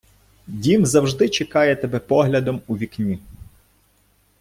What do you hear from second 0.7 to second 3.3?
завжди чекає тебе поглядом у вікні